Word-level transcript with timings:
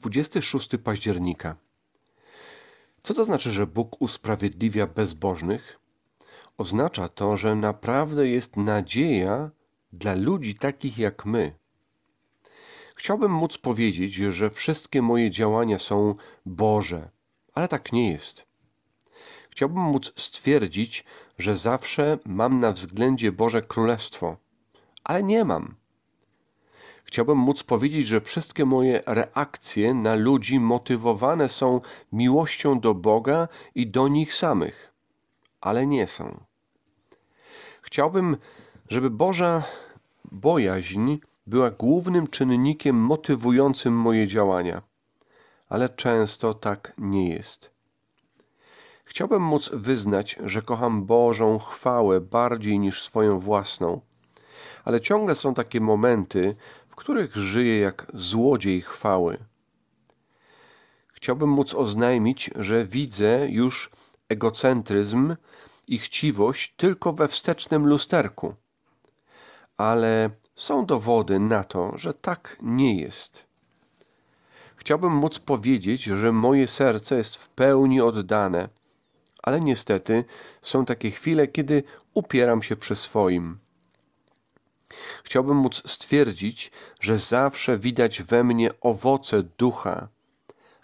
26 0.00 0.70
października. 0.84 1.56
Co 3.02 3.14
to 3.14 3.24
znaczy, 3.24 3.50
że 3.50 3.66
Bóg 3.66 4.02
usprawiedliwia 4.02 4.86
bezbożnych? 4.86 5.78
Oznacza 6.58 7.08
to, 7.08 7.36
że 7.36 7.54
naprawdę 7.54 8.28
jest 8.28 8.56
nadzieja 8.56 9.50
dla 9.92 10.14
ludzi 10.14 10.54
takich 10.54 10.98
jak 10.98 11.26
my. 11.26 11.54
Chciałbym 12.96 13.32
móc 13.32 13.58
powiedzieć, 13.58 14.14
że 14.14 14.50
wszystkie 14.50 15.02
moje 15.02 15.30
działania 15.30 15.78
są 15.78 16.14
Boże, 16.46 17.10
ale 17.54 17.68
tak 17.68 17.92
nie 17.92 18.12
jest. 18.12 18.46
Chciałbym 19.50 19.82
móc 19.82 20.12
stwierdzić, 20.16 21.04
że 21.38 21.56
zawsze 21.56 22.18
mam 22.26 22.60
na 22.60 22.72
względzie 22.72 23.32
Boże 23.32 23.62
Królestwo, 23.62 24.36
ale 25.04 25.22
nie 25.22 25.44
mam. 25.44 25.79
Chciałbym 27.10 27.38
móc 27.38 27.62
powiedzieć, 27.62 28.06
że 28.06 28.20
wszystkie 28.20 28.64
moje 28.64 29.02
reakcje 29.06 29.94
na 29.94 30.14
ludzi 30.14 30.60
motywowane 30.60 31.48
są 31.48 31.80
miłością 32.12 32.80
do 32.80 32.94
Boga 32.94 33.48
i 33.74 33.86
do 33.86 34.08
nich 34.08 34.34
samych, 34.34 34.92
ale 35.60 35.86
nie 35.86 36.06
są. 36.06 36.40
Chciałbym, 37.82 38.36
żeby 38.88 39.10
Boża 39.10 39.62
bojaźń 40.32 41.16
była 41.46 41.70
głównym 41.70 42.26
czynnikiem 42.26 42.96
motywującym 42.96 43.94
moje 43.94 44.26
działania, 44.26 44.82
ale 45.68 45.88
często 45.88 46.54
tak 46.54 46.92
nie 46.98 47.28
jest. 47.28 47.70
Chciałbym 49.04 49.42
móc 49.42 49.70
wyznać, 49.72 50.38
że 50.44 50.62
kocham 50.62 51.04
Bożą 51.06 51.58
chwałę 51.58 52.20
bardziej 52.20 52.78
niż 52.78 53.02
swoją 53.02 53.38
własną, 53.38 54.00
ale 54.84 55.00
ciągle 55.00 55.34
są 55.34 55.54
takie 55.54 55.80
momenty, 55.80 56.56
których 57.00 57.36
żyję 57.36 57.78
jak 57.78 58.06
złodziej 58.14 58.80
chwały. 58.80 59.38
Chciałbym 61.08 61.48
móc 61.48 61.74
oznajmić, 61.74 62.50
że 62.56 62.84
widzę 62.84 63.50
już 63.50 63.90
egocentryzm 64.28 65.36
i 65.88 65.98
chciwość 65.98 66.74
tylko 66.76 67.12
we 67.12 67.28
wstecznym 67.28 67.86
lusterku. 67.86 68.54
Ale 69.76 70.30
są 70.54 70.86
dowody 70.86 71.38
na 71.38 71.64
to, 71.64 71.98
że 71.98 72.14
tak 72.14 72.56
nie 72.62 73.00
jest. 73.00 73.46
Chciałbym 74.76 75.12
móc 75.12 75.38
powiedzieć, 75.38 76.02
że 76.02 76.32
moje 76.32 76.66
serce 76.66 77.16
jest 77.16 77.36
w 77.36 77.48
pełni 77.48 78.00
oddane, 78.00 78.68
ale 79.42 79.60
niestety 79.60 80.24
są 80.62 80.84
takie 80.84 81.10
chwile, 81.10 81.48
kiedy 81.48 81.82
upieram 82.14 82.62
się 82.62 82.76
przy 82.76 82.96
swoim. 82.96 83.58
Chciałbym 85.30 85.56
móc 85.56 85.82
stwierdzić, 85.90 86.70
że 87.00 87.18
zawsze 87.18 87.78
widać 87.78 88.22
we 88.22 88.44
mnie 88.44 88.70
owoce 88.80 89.42
ducha, 89.42 90.08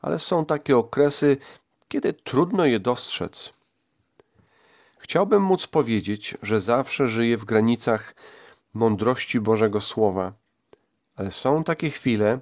ale 0.00 0.18
są 0.18 0.44
takie 0.44 0.76
okresy, 0.76 1.36
kiedy 1.88 2.12
trudno 2.12 2.66
je 2.66 2.80
dostrzec. 2.80 3.52
Chciałbym 4.98 5.42
móc 5.42 5.66
powiedzieć, 5.66 6.36
że 6.42 6.60
zawsze 6.60 7.08
żyję 7.08 7.36
w 7.38 7.44
granicach 7.44 8.14
mądrości 8.74 9.40
Bożego 9.40 9.80
Słowa, 9.80 10.32
ale 11.16 11.30
są 11.30 11.64
takie 11.64 11.90
chwile, 11.90 12.40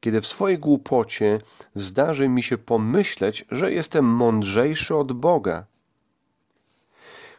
kiedy 0.00 0.20
w 0.20 0.26
swojej 0.26 0.58
głupocie 0.58 1.38
zdarzy 1.74 2.28
mi 2.28 2.42
się 2.42 2.58
pomyśleć, 2.58 3.44
że 3.50 3.72
jestem 3.72 4.04
mądrzejszy 4.04 4.96
od 4.96 5.12
Boga. 5.12 5.66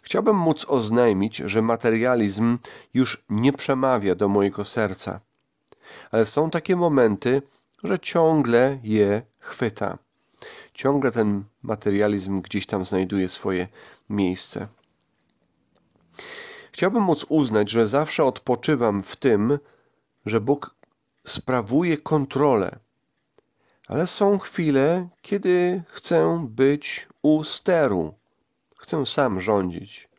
Chciałbym 0.06 0.36
móc 0.36 0.66
oznajmić, 0.70 1.38
że 1.38 1.62
materializm 1.62 2.58
już 2.94 3.24
nie 3.30 3.54
przemawia 3.54 4.16
do 4.16 4.28
mojego 4.28 4.66
serca, 4.66 5.20
ale 6.12 6.26
są 6.26 6.50
takie 6.50 6.76
momenty, 6.76 7.42
że 7.84 8.00
ciągle 8.00 8.80
je 8.84 9.22
chwyta. 9.40 9.98
Ciągle 10.74 11.12
ten 11.12 11.44
materializm 11.64 12.42
gdzieś 12.42 12.66
tam 12.66 12.86
znajduje 12.86 13.30
swoje 13.30 13.68
miejsce. 14.10 14.68
Chciałbym 16.72 17.04
móc 17.04 17.26
uznać, 17.30 17.70
że 17.70 17.88
zawsze 17.88 18.24
odpoczywam 18.24 19.04
w 19.04 19.16
tym, 19.16 19.60
że 20.26 20.42
Bóg 20.42 20.76
sprawuje 21.26 21.98
kontrolę. 21.98 22.80
Ale 23.88 24.08
są 24.08 24.40
chwile, 24.40 25.08
kiedy 25.22 25.84
chcę 25.88 26.46
być 26.50 27.08
u 27.22 27.44
steru. 27.44 28.14
Chcę 28.86 29.06
sam 29.06 29.40
rządzić. 29.40 30.10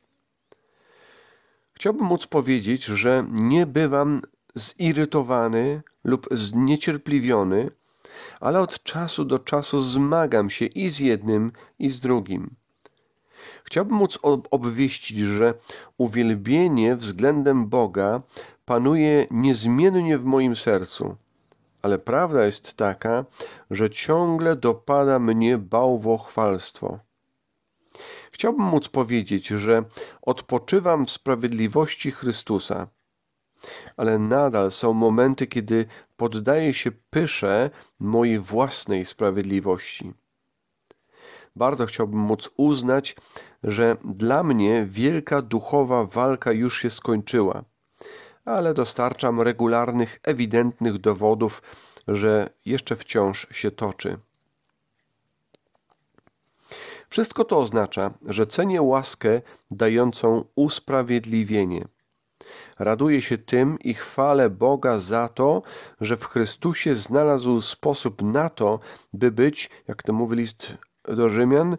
Chciałbym 1.75 2.07
móc 2.07 2.27
powiedzieć, 2.27 2.85
że 2.85 3.25
nie 3.31 3.67
bywam 3.67 4.23
zirytowany 4.55 5.83
lub 6.05 6.29
zniecierpliwiony, 6.31 7.71
ale 8.41 8.61
od 8.61 8.83
czasu 8.83 9.25
do 9.25 9.39
czasu 9.39 9.81
zmagam 9.81 10.51
się 10.51 10.65
i 10.65 10.89
z 10.89 10.99
jednym, 10.99 11.53
i 11.79 11.89
z 11.91 12.01
drugim. 12.01 12.55
Chciałbym 13.65 13.97
móc 13.97 14.19
obwieścić, 14.51 15.19
że 15.19 15.55
uwielbienie 15.99 16.97
względem 16.97 17.67
Boga 17.67 18.23
panuje 18.65 19.27
niezmiennie 19.31 20.19
w 20.19 20.25
moim 20.25 20.57
sercu. 20.57 21.17
Ale 21.83 21.99
prawda 21.99 22.47
jest 22.47 22.75
taka, 22.75 23.25
że 23.71 23.91
ciągle 23.91 24.57
dopada 24.57 25.19
mnie 25.19 25.59
bałwochwalstwo. 25.59 27.07
Chciałbym 28.37 28.67
móc 28.67 28.89
powiedzieć, 28.89 29.47
że 29.49 29.85
odpoczywam 30.23 31.07
w 31.07 31.11
sprawiedliwości 31.11 32.11
Chrystusa, 32.11 32.87
ale 33.97 34.19
nadal 34.19 34.71
są 34.71 34.93
momenty, 34.93 35.47
kiedy 35.47 35.87
poddaję 36.17 36.75
się 36.75 36.91
pysze 37.11 37.71
mojej 38.01 38.39
własnej 38.39 39.05
sprawiedliwości. 39.05 40.13
Bardzo 41.57 41.87
chciałbym 41.87 42.21
móc 42.21 42.51
uznać, 42.57 43.17
że 43.63 43.97
dla 44.05 44.43
mnie 44.43 44.87
wielka 44.89 45.43
duchowa 45.43 46.05
walka 46.05 46.53
już 46.53 46.83
się 46.83 46.91
skończyła, 46.91 47.65
ale 48.45 48.75
dostarczam 48.75 49.41
regularnych, 49.41 50.21
ewidentnych 50.23 50.99
dowodów, 50.99 51.63
że 52.09 52.51
jeszcze 52.65 52.97
wciąż 52.97 53.47
się 53.51 53.71
toczy. 53.71 54.19
Wszystko 57.09 57.45
to 57.45 57.59
oznacza, 57.59 58.11
że 58.27 58.47
cenię 58.47 58.83
łaskę 58.83 59.41
dającą 59.71 60.45
usprawiedliwienie. 60.55 61.89
Raduję 62.79 63.23
się 63.23 63.39
tym 63.39 63.79
i 63.79 63.95
chwalę 63.95 64.51
Boga 64.51 64.99
za 64.99 65.29
to, 65.29 65.63
że 66.01 66.17
w 66.17 66.25
Chrystusie 66.25 66.95
znalazł 66.95 67.61
sposób 67.61 68.23
na 68.23 68.51
to, 68.51 68.81
by 69.13 69.31
być, 69.31 69.71
jak 69.89 70.03
to 70.03 70.13
mówi 70.13 70.37
list 70.37 70.75
do 71.05 71.31
Rzymian, 71.31 71.77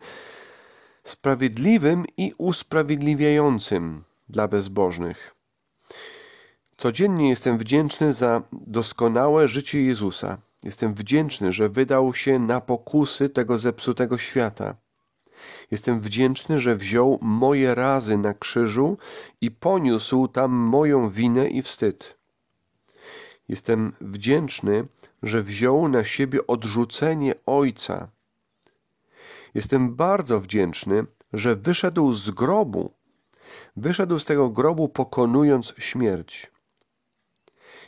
sprawiedliwym 1.04 2.06
i 2.18 2.34
usprawiedliwiającym 2.38 4.04
dla 4.30 4.48
bezbożnych. 4.48 5.36
Codziennie 6.78 7.30
jestem 7.30 7.58
wdzięczny 7.58 8.14
za 8.14 8.42
doskonałe 8.52 9.48
życie 9.48 9.82
Jezusa. 9.82 10.38
Jestem 10.64 10.94
wdzięczny, 10.94 11.52
że 11.52 11.70
wydał 11.70 12.14
się 12.14 12.40
na 12.40 12.62
pokusy 12.62 13.30
tego 13.30 13.58
zepsutego 13.58 14.18
świata. 14.18 14.76
Jestem 15.72 16.02
wdzięczny, 16.02 16.60
że 16.60 16.76
wziął 16.76 17.20
moje 17.22 17.76
razy 17.76 18.18
na 18.18 18.34
krzyżu 18.34 18.98
i 19.42 19.52
poniósł 19.52 20.28
tam 20.28 20.52
moją 20.52 21.10
winę 21.10 21.48
i 21.48 21.62
wstyd. 21.62 22.18
Jestem 23.50 23.94
wdzięczny, 24.02 24.88
że 25.24 25.44
wziął 25.44 25.88
na 25.88 26.04
siebie 26.04 26.48
odrzucenie 26.48 27.34
Ojca. 27.46 28.10
Jestem 29.54 29.96
bardzo 29.96 30.40
wdzięczny, 30.40 31.06
że 31.34 31.56
wyszedł 31.56 32.14
z 32.14 32.30
grobu. 32.30 32.94
Wyszedł 33.76 34.20
z 34.20 34.26
tego 34.26 34.50
grobu 34.50 34.90
pokonując 34.90 35.74
śmierć. 35.78 36.52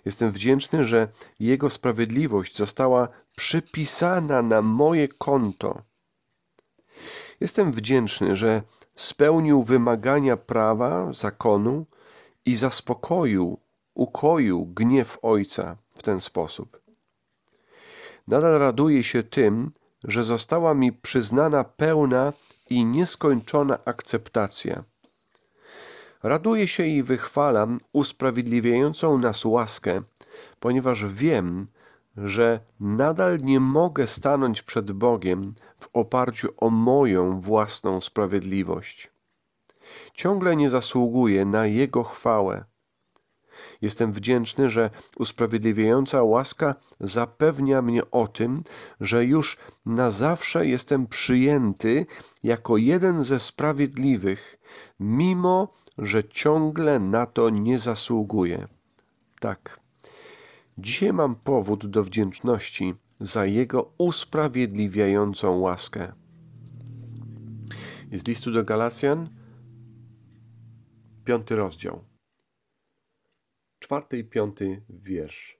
Jestem 0.05 0.31
wdzięczny, 0.31 0.83
że 0.83 1.07
Jego 1.39 1.69
sprawiedliwość 1.69 2.57
została 2.57 3.07
przypisana 3.35 4.41
na 4.41 4.61
moje 4.61 5.07
konto. 5.07 5.81
Jestem 7.39 7.71
wdzięczny, 7.71 8.35
że 8.35 8.61
spełnił 8.95 9.63
wymagania 9.63 10.37
prawa, 10.37 11.13
zakonu 11.13 11.85
i 12.45 12.55
zaspokoił, 12.55 13.59
ukoił 13.93 14.65
gniew 14.65 15.17
Ojca 15.21 15.77
w 15.95 16.03
ten 16.03 16.19
sposób. 16.19 16.81
Nadal 18.27 18.59
raduję 18.59 19.03
się 19.03 19.23
tym, 19.23 19.71
że 20.03 20.23
została 20.23 20.73
mi 20.73 20.93
przyznana 20.93 21.63
pełna 21.63 22.33
i 22.69 22.85
nieskończona 22.85 23.79
akceptacja. 23.85 24.83
Raduję 26.23 26.67
się 26.67 26.85
i 26.85 27.03
wychwalam 27.03 27.79
usprawiedliwiającą 27.93 29.17
nas 29.17 29.45
łaskę, 29.45 30.01
ponieważ 30.59 31.05
wiem, 31.05 31.67
że 32.17 32.59
nadal 32.79 33.37
nie 33.41 33.59
mogę 33.59 34.07
stanąć 34.07 34.61
przed 34.61 34.91
Bogiem 34.91 35.53
w 35.79 35.89
oparciu 35.93 36.49
o 36.57 36.69
moją 36.69 37.39
własną 37.39 38.01
sprawiedliwość. 38.01 39.11
Ciągle 40.13 40.55
nie 40.55 40.69
zasługuję 40.69 41.45
na 41.45 41.65
Jego 41.65 42.03
chwałę. 42.03 42.65
Jestem 43.81 44.11
wdzięczny, 44.13 44.69
że 44.69 44.89
usprawiedliwiająca 45.17 46.23
łaska 46.23 46.75
zapewnia 46.99 47.81
mnie 47.81 48.11
o 48.11 48.27
tym, 48.27 48.63
że 49.01 49.25
już 49.25 49.57
na 49.85 50.11
zawsze 50.11 50.67
jestem 50.67 51.07
przyjęty 51.07 52.05
jako 52.43 52.77
jeden 52.77 53.23
ze 53.23 53.39
sprawiedliwych, 53.39 54.59
mimo 54.99 55.71
że 55.97 56.23
ciągle 56.23 56.99
na 56.99 57.25
to 57.25 57.49
nie 57.49 57.79
zasługuję. 57.79 58.67
Tak. 59.39 59.79
Dzisiaj 60.81 61.13
mam 61.13 61.35
powód 61.35 61.85
do 61.85 62.03
wdzięczności 62.03 62.93
za 63.19 63.45
Jego 63.45 63.93
usprawiedliwiającą 63.97 65.59
łaskę. 65.59 66.13
Z 68.11 68.27
listu 68.27 68.51
do 68.51 68.63
Galacjan, 68.63 69.29
piąty 71.25 71.55
rozdział, 71.55 72.03
czwarty 73.79 74.17
i 74.17 74.23
piąty 74.23 74.81
wiersz. 74.89 75.59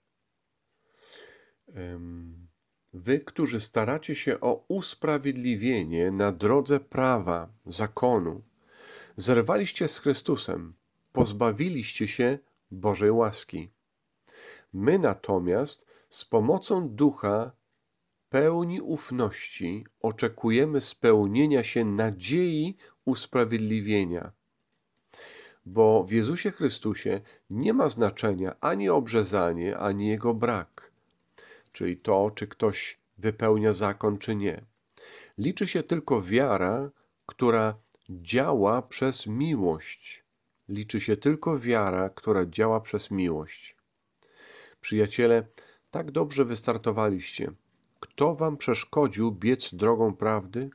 Wy, 2.94 3.20
którzy 3.20 3.60
staracie 3.60 4.16
się 4.16 4.40
o 4.40 4.66
usprawiedliwienie 4.68 6.12
na 6.12 6.32
drodze 6.32 6.80
prawa, 6.80 7.54
zakonu, 7.66 8.42
zerwaliście 9.16 9.88
z 9.88 10.00
Chrystusem, 10.00 10.74
pozbawiliście 11.12 12.08
się 12.08 12.40
Bożej 12.72 13.12
łaski. 13.12 13.72
My 14.74 15.00
natomiast 15.00 15.88
z 16.10 16.26
pomocą 16.26 16.90
Ducha 16.90 17.52
pełni 18.30 18.82
ufności 18.82 19.86
oczekujemy 20.02 20.82
spełnienia 20.82 21.64
się 21.64 21.86
nadziei 21.86 22.78
usprawiedliwienia. 23.06 24.32
Bo 25.66 26.04
w 26.04 26.12
Jezusie 26.12 26.52
Chrystusie 26.52 27.22
nie 27.50 27.74
ma 27.74 27.90
znaczenia 27.90 28.56
ani 28.62 28.90
obrzezanie, 28.90 29.78
ani 29.78 30.08
jego 30.08 30.34
brak, 30.34 30.92
czyli 31.72 31.98
to, 31.98 32.32
czy 32.36 32.48
ktoś 32.48 33.00
wypełnia 33.18 33.74
zakon, 33.74 34.18
czy 34.18 34.36
nie. 34.36 34.66
Liczy 35.38 35.68
się 35.68 35.84
tylko 35.84 36.22
wiara, 36.22 36.92
która 37.26 37.76
działa 38.10 38.82
przez 38.82 39.28
miłość. 39.28 40.24
Liczy 40.70 41.02
się 41.02 41.18
tylko 41.18 41.60
wiara, 41.60 42.10
która 42.10 42.46
działa 42.46 42.82
przez 42.82 43.12
miłość. 43.12 43.79
Przyjaciele, 44.82 45.48
tak 45.92 46.12
dobrze 46.12 46.46
wystartowaliście. 46.46 47.52
Kto 48.00 48.36
wam 48.36 48.58
przeszkodził 48.58 49.32
biec 49.32 49.74
drogą 49.76 50.16
prawdy? 50.16 50.70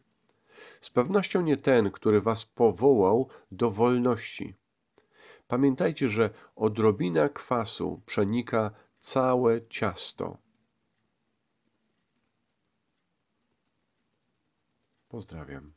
Z 0.81 0.91
pewnością 0.91 1.41
nie 1.43 1.57
ten, 1.57 1.91
który 1.91 2.21
was 2.21 2.45
powołał 2.45 3.29
do 3.53 3.71
wolności. 3.71 4.55
Pamiętajcie, 5.49 6.09
że 6.09 6.31
odrobina 6.57 7.29
kwasu 7.29 8.03
przenika 8.07 8.71
całe 8.99 9.67
ciasto. 9.69 10.39
Pozdrawiam. 15.09 15.73